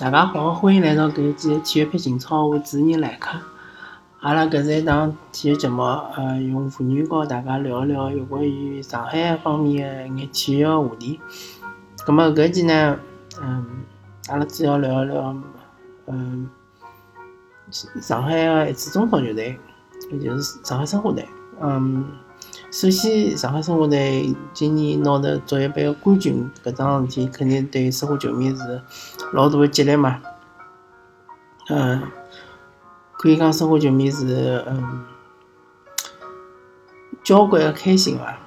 [0.00, 3.36] 大家好，欢迎来到搿一期体育篇情操，我主持人来客。
[4.20, 11.20] 阿拉搿是一档体育节目，呃，用妇女和大家聊一聊有关于上海方面的一眼体育话题。
[12.06, 12.96] 葛末搿期呢，
[13.42, 13.66] 嗯，
[14.28, 15.36] 阿拉主要聊一聊，
[16.06, 16.48] 嗯，
[18.00, 19.58] 上海的一支中超球队，
[20.12, 21.26] 也就是上海申花队。
[21.60, 22.06] 嗯，
[22.70, 28.82] 首先，上海申花队今年拿着足协杯个冠军，搿桩事体肯定对申花球迷是。
[29.32, 30.20] 老大的激励嘛，
[31.68, 32.02] 嗯，
[33.12, 35.04] 可以讲生活球迷是嗯，
[37.22, 38.38] 交关的开心伐，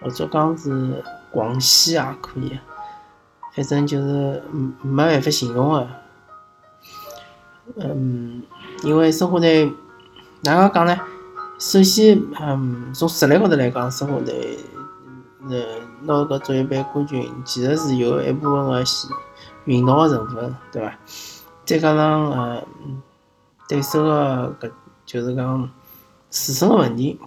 [0.00, 2.58] 或者讲是狂喜也可以，
[3.54, 4.42] 反正就是
[4.82, 5.88] 没办法形容的，
[7.76, 8.42] 嗯，
[8.82, 9.72] 因为生活队
[10.42, 10.98] 哪能讲呢？
[11.58, 14.58] 首先，嗯，从实力高头来讲，申花队。
[15.50, 15.64] 呃，
[16.02, 18.84] 拿个足协杯冠军，其实是有一部分个
[19.64, 20.98] 运道个成分，对伐？
[21.64, 22.62] 再加上呃，
[23.68, 24.70] 对手个搿
[25.06, 25.70] 就是讲
[26.28, 27.18] 自身个问题。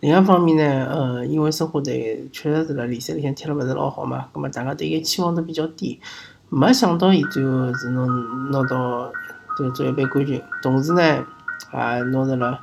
[0.00, 6.00] 另一方面呢，呃，因为申花队确实是辣联赛里向踢了勿是老好嘛，葛末大家对伊期望都比较低，
[6.48, 9.12] 没想到伊最后是能拿到
[9.56, 11.24] 这个足协杯冠军，同时呢，
[11.72, 12.60] 也拿着了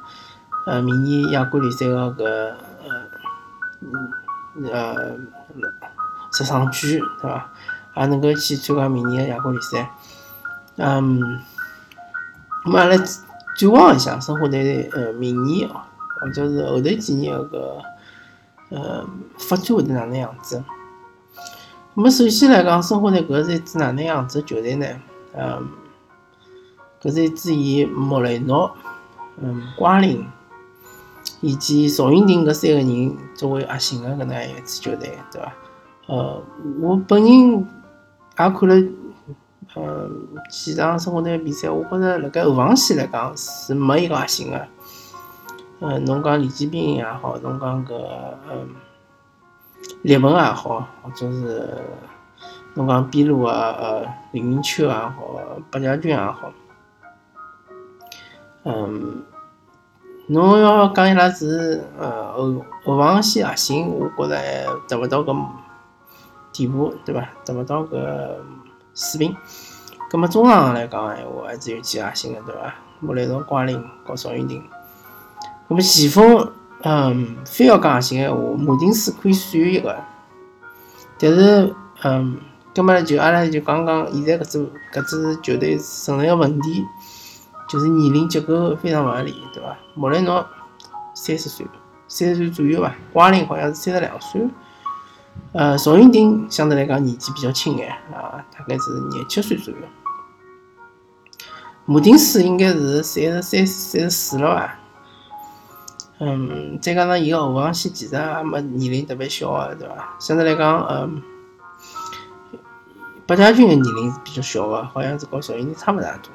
[0.66, 2.54] 呃明年亚冠联赛个搿。
[3.86, 5.18] 嗯，呃，
[6.32, 7.52] 十上区对伐？
[7.98, 9.92] 也能够去参加明年的亚冠联赛。
[10.78, 11.42] 嗯，
[12.64, 15.82] 咁阿拉展望一下申花队呃明年哦，
[16.22, 17.82] 或者是后头几年个
[18.70, 19.06] 呃
[19.38, 20.64] 发展会得哪能样子？
[21.96, 24.88] 咁么首先来讲，申花队搿是一支哪能样子球队呢？
[25.36, 25.68] 嗯，
[27.04, 28.76] 搿是一支以莫雷诺、
[29.38, 30.26] 嗯瓜林。
[31.40, 35.54] 以及赵云霆搿三个人作为核心的搿能样一支球队，对伐？
[36.08, 36.42] 呃，
[36.80, 37.66] 我本人也
[38.36, 38.88] 看了，
[39.74, 40.10] 呃，
[40.50, 44.68] 几场生活队比赛，我觉着辣盖后防线来讲是没一个核心的。
[45.80, 47.94] 呃，侬讲李建斌也好，侬讲搿
[48.50, 48.70] 嗯
[50.04, 51.78] 列文也好，或者是
[52.76, 55.14] 侬讲边路啊呃李明秋也好，
[55.70, 56.54] 白家军也好，
[58.64, 59.24] 嗯。
[60.28, 65.46] 侬要讲伊拉是呃后后防线核心，我觉着还达勿到搿
[66.54, 67.28] 地步，对伐？
[67.44, 68.38] 达勿到搿
[68.96, 69.36] 水平。
[70.10, 72.74] 葛末中场来讲闲话，还是有几核心个，对伐？
[73.02, 74.64] 莫雷诺、瓜林、和邵云霆。
[75.68, 76.50] 葛末前锋，
[76.84, 79.94] 嗯，非要讲核心闲话，马丁斯可以算一个。
[81.20, 82.40] 但是，嗯，
[82.74, 86.86] 葛末就阿拉就讲讲现在搿支搿支球队存在个问题。
[87.70, 89.76] 就是年龄结构非常勿合理，对伐？
[89.96, 90.46] 莫雷诺
[91.14, 91.66] 三十岁，
[92.08, 92.94] 三十岁左右伐？
[93.12, 94.48] 瓜林好像是三十两岁，
[95.54, 99.80] 呃，赵云霆相对来讲年纪比较轻眼啊，大概是廿七岁左右。
[101.86, 104.80] 马丁斯应该是三十三、三十四了伐？
[106.20, 110.16] 嗯，再加上伊个后防线其实也没年龄特别小个，对伐？
[110.20, 111.22] 相对来讲，嗯，
[113.26, 116.32] 白家军个年龄是比较小个，好像是和赵云霆差勿大多。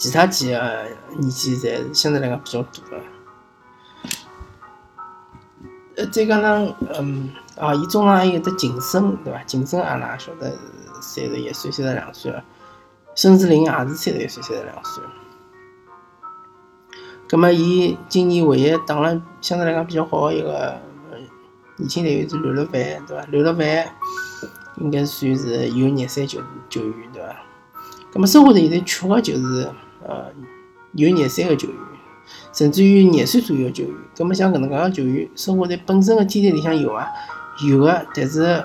[0.00, 0.86] 其他几个
[1.18, 3.02] 年纪侪相对来讲比较大个，
[5.96, 7.28] 呃，再加上，嗯，
[7.58, 9.42] 啊，伊中场还有得晋升，对伐？
[9.42, 10.56] 晋升阿拉也晓得是
[11.02, 12.42] 三十一岁、三十两岁了，
[13.14, 15.04] 孙志林也是三十一岁、三十两岁。
[17.28, 20.80] 葛末伊今年唯一打了相对来讲比较好个一个
[21.76, 23.26] 年轻队员是刘乐凡，对伐？
[23.28, 23.86] 刘乐凡
[24.78, 26.40] 应该算是有热身球
[26.70, 27.36] 球员，对伐？
[28.10, 29.70] 葛末生活队现在缺个就是。
[30.06, 30.26] 呃，
[30.92, 31.76] 有廿三个球员，
[32.52, 33.92] 甚至于廿岁左右的球员。
[34.16, 37.06] 葛么像搿能介个球员，生活在本身个天队里向有啊，
[37.68, 38.64] 有个，但是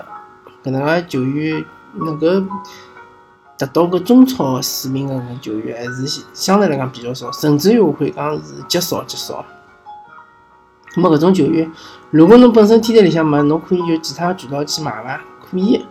[0.64, 1.64] 搿能介球员
[1.94, 2.26] 能够
[3.58, 9.44] 达到个中超水平个球员，还是相对来讲比较少，甚至于我可以讲是极少极少。
[10.94, 11.70] 葛么搿种球员，
[12.10, 15.20] 如果侬本身天队里向没，侬可以有其他渠道去买伐？
[15.50, 15.84] 可以。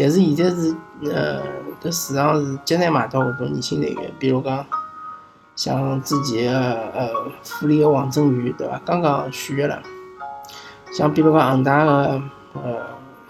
[0.00, 0.76] 但是现在是，
[1.12, 1.42] 呃，
[1.82, 4.64] 搿市场是极难买到搿种年轻队员，比如讲，
[5.56, 6.60] 像之前个
[6.94, 7.08] 呃
[7.42, 8.80] 富力个王振宇，对伐？
[8.84, 9.82] 刚刚续约了。
[10.92, 12.22] 像比如讲恒大个
[12.54, 12.76] 呃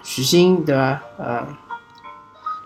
[0.02, 1.00] 许昕，对伐？
[1.16, 1.46] 呃，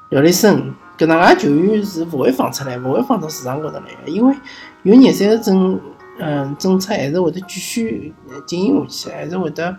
[0.08, 4.34] 廖立生，搿能介球员是勿会放出来，勿会放到市场高头来个，因为
[4.82, 5.80] 有热三个政，
[6.18, 8.12] 嗯，政策还是会得继续
[8.46, 9.76] 进行下去，还是会得。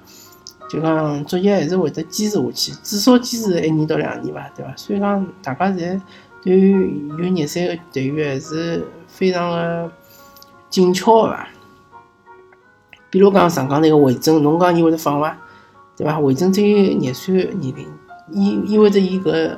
[0.73, 4.73] 就讲作业还是会得坚持下去，至少坚持一年到两年吧，对伐？
[4.75, 6.01] 所以讲大家侪
[6.41, 9.91] 对于有热身个队员还是非常的
[10.71, 11.47] 紧俏个伐？
[13.11, 15.37] 比如讲上港那个魏征，侬讲伊会得放伐？
[15.95, 16.17] 对伐？
[16.17, 17.87] 卫证只有廿岁年龄，
[18.31, 19.55] 意意味着伊搿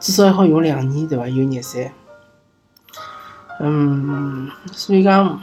[0.00, 1.26] 至少还好用两年，对伐？
[1.26, 1.90] 有廿三。
[3.58, 5.40] 嗯，所以讲，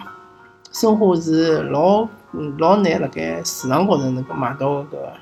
[0.71, 5.13] 申花是老嗯老难辣盖市场高头能够买到搿个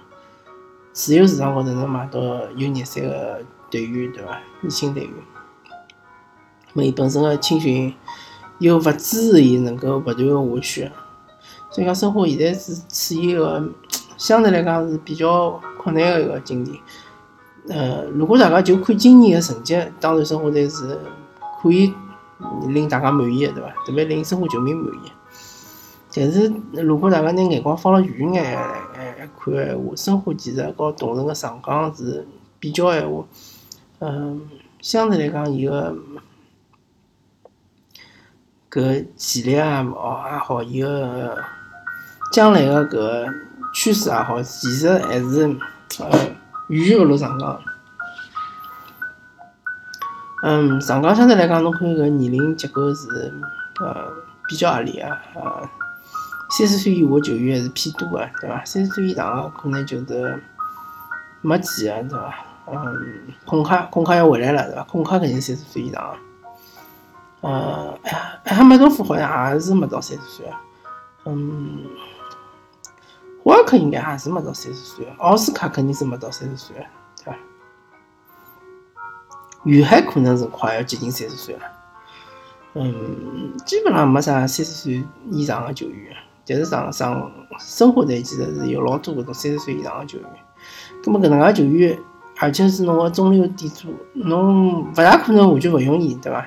[0.91, 2.19] 自由市场高头能买到
[2.55, 3.39] 有廿三个
[3.69, 4.39] 队员，对伐？
[4.61, 5.13] 年轻队员，
[6.73, 7.93] 没伊本身个青训
[8.59, 10.91] 又勿支持伊能够勿断个下去，
[11.69, 13.69] 所以讲申花现在是处于一个
[14.17, 16.81] 相对来讲是比较困难个一个境地。
[17.69, 20.99] 呃，如果大家就看今年个成绩，当然申花队是
[21.61, 21.93] 可以。
[22.67, 23.69] 令大家满意，对伐？
[23.83, 25.11] 特别令申花球迷满意。
[26.19, 26.51] 但是，
[26.83, 32.27] 如果大家拿眼光放了远眼来看闲话，申花其实和同城个上港是
[32.59, 33.23] 比较闲话，
[33.99, 34.41] 嗯，
[34.81, 35.95] 相对来讲，伊个
[38.71, 41.37] 搿潜力啊，哦也好，伊个
[42.31, 43.33] 将来个搿
[43.73, 45.43] 趋势也好，其实还是
[45.99, 46.09] 呃
[46.69, 47.61] 远远勿如上港。
[50.43, 53.33] 嗯，上港相对来讲，侬看搿年龄结构是
[53.81, 54.11] 呃
[54.47, 55.69] 比较合理啊，呃，
[56.57, 58.65] 三十岁以下球员还是偏多的，对伐？
[58.65, 60.41] 三十岁以上可能就是
[61.41, 62.33] 没几个，对伐？
[62.65, 64.83] 嗯，孔卡孔卡要回来了，对伐？
[64.85, 66.15] 孔卡肯定三十岁以上，
[67.41, 67.95] 呃，
[68.45, 70.59] 埃哈梅多夫好像也是没到三十岁啊，
[71.25, 71.85] 嗯，
[73.43, 76.75] 霍尔克应该也是没到三十岁，奥斯卡肯定是没到三十岁，
[77.23, 77.37] 对伐？
[79.63, 81.61] 于海可能是快要接近三十岁了，
[82.73, 86.15] 嗯，基本上没啥三十岁以上的球员，
[86.47, 90.27] 但是上上生活队其实是有老多搿种三十岁以上的球员。
[91.03, 91.99] 葛末搿能介球员，
[92.39, 96.41] 而且是侬个中流砥柱，侬勿大可能完全勿用伊，对伐？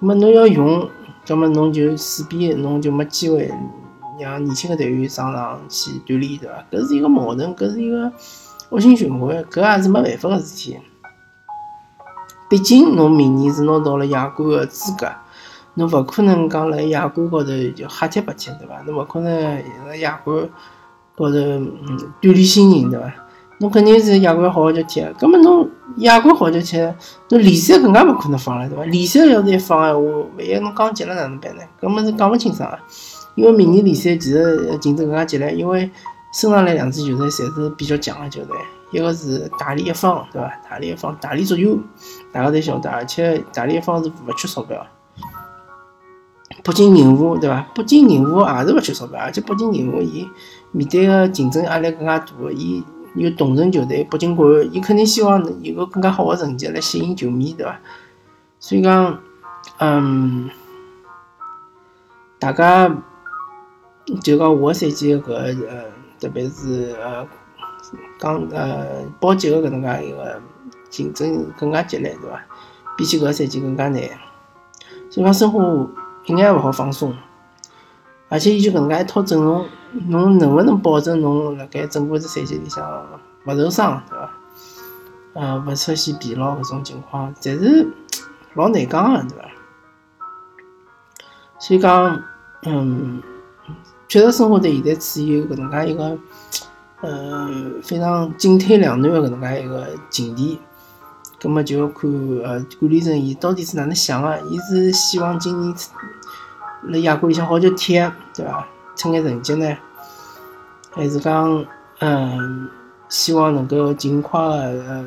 [0.00, 0.88] 葛末侬要用，
[1.26, 3.50] 葛末侬就势必侬就没机会
[4.20, 6.64] 让年轻的队员上场去锻炼，对伐？
[6.70, 8.12] 搿是一个矛盾，搿是一个
[8.70, 10.78] 恶性循环，搿也是没办法个事体。
[12.48, 15.10] 毕竟，侬明年是拿到了亚冠的资格，
[15.76, 18.82] 侬勿可能讲辣亚冠高头就瞎踢白踢，对伐？
[18.86, 20.36] 侬勿可能辣亚冠
[21.14, 23.12] 高头锻炼心情，对伐？
[23.58, 25.68] 侬肯定是亚冠好好就踢，葛末侬
[25.98, 26.78] 亚冠好就踢，
[27.28, 28.84] 侬联赛更加勿可能放了，对伐？
[28.84, 30.00] 联赛要是一放闲话，
[30.36, 31.62] 万一侬降级了哪能办呢？
[31.80, 32.78] 根本是讲勿清爽个。
[33.34, 35.90] 因为明年联赛其实竞争更加激烈，因为
[36.32, 38.56] 升上来两支球队侪是比较强个球队。
[38.92, 40.50] 一个是大连一方，对伐？
[40.70, 41.78] 大连一方，大连足球，
[42.32, 44.86] 大家侪晓得，而且大连一方是勿缺钞票。
[46.66, 47.64] 北京人和，对伐？
[47.74, 50.28] 北京人和也是勿缺钞票，而且北京人和伊
[50.72, 52.82] 面对个竞争压力更加大，伊
[53.14, 57.78] 有同城球队北京国安，伊肯定希望有个更加好个成绩来吸引球迷，对伐？
[58.58, 59.18] 所以讲，
[59.78, 60.50] 嗯，
[62.38, 62.88] 大家
[64.22, 65.84] 就讲下个赛季搿呃，
[66.20, 67.26] 特别是呃。
[68.18, 70.42] 讲呃保级个搿能介一个
[70.90, 72.42] 竞争更加激烈，对伐？
[72.96, 74.02] 比起搿个赛季更加难，
[75.08, 75.62] 所以讲申花
[76.26, 77.14] 一眼勿好放松，
[78.28, 79.66] 而且伊就搿能介一套阵容，
[80.08, 83.06] 侬能勿能保证侬辣盖整个只赛季里向
[83.46, 84.30] 勿受伤，对伐？
[85.34, 87.88] 呃，勿出现疲劳搿种情况，侪是
[88.54, 89.44] 老难讲个，对伐？
[91.58, 92.22] 所以讲，
[92.62, 93.22] 嗯，
[94.08, 96.18] 确实生活在现在处于搿能介一个。
[97.02, 97.46] 呃，
[97.82, 100.58] 非常进退两难的搿能介一个境地，
[101.38, 102.10] 葛末就要看
[102.42, 104.40] 呃管理层伊到底是哪能想的？
[104.48, 105.74] 伊是希望今年
[106.82, 107.94] 辣亚冠里向好就踢，
[108.34, 108.66] 对伐？
[108.94, 109.76] 出眼成绩呢？
[110.92, 111.64] 还是讲
[112.00, 112.68] 嗯，
[113.08, 115.04] 希望能够尽快个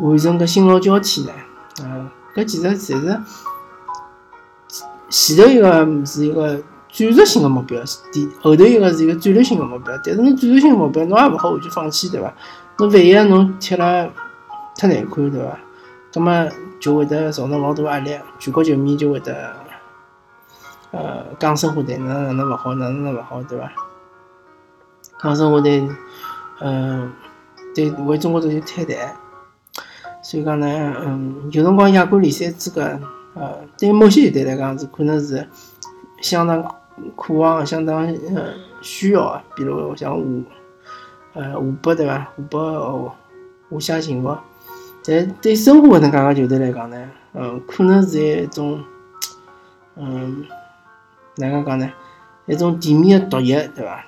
[0.00, 1.32] 完成搿新老交替呢？
[1.82, 3.20] 嗯，搿其实侪是
[5.08, 6.62] 前头一个是一个。
[6.94, 7.80] 战术性的目标，
[8.42, 12.30] 后头一个是一个战略性的目标，但是侬战术性目标侬也勿好完全放弃，对伐？
[12.76, 14.10] 侬万一侬踢了
[14.76, 15.58] 太难看，对伐？
[16.12, 16.48] 葛末
[16.78, 19.32] 就会得造成老大压力，全国球迷就会得
[20.92, 23.72] 呃讲生活队哪能哪能勿好，哪能哪能勿好，对伐？
[25.22, 25.88] 讲申花队
[26.60, 27.12] 嗯
[27.74, 29.16] 对为中国足球太淡，
[30.22, 32.82] 所以讲呢，嗯，有辰光亚冠联赛资格
[33.34, 35.48] 呃对某些球队来讲是可能是
[36.20, 36.64] 相当。
[37.16, 40.42] 渴望相当呃需要啊，比如像湖
[41.32, 42.28] 呃湖北对伐？
[42.36, 43.10] 湖北哦
[43.70, 44.36] 华夏幸福，
[45.02, 48.78] 但对申花搿能介个球队来讲呢，嗯，可能是一种
[49.96, 50.44] 嗯
[51.36, 51.90] 哪能讲呢？
[52.46, 54.04] 一种地面的毒液对伐？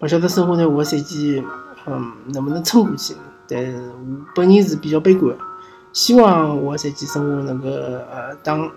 [0.00, 1.44] 勿晓得申花队下个赛季
[1.86, 3.14] 嗯能不能撑过去？
[3.48, 5.36] 但是我本人是比较悲观，
[5.92, 8.70] 希望下个赛季申花能够呃当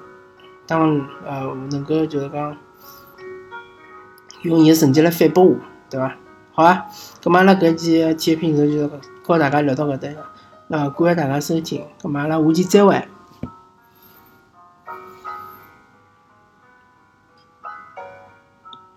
[0.65, 2.55] 当呃能够就是讲。
[4.43, 5.57] 用伊个成绩来反驳我，
[5.89, 6.15] 对伐？
[6.53, 6.86] 好啊，
[7.21, 8.89] 咁阿拉搿期体育频道就
[9.21, 10.07] 和大家聊到搿搭，
[10.69, 13.05] 那感谢大家收听，咁阿拉下期再会。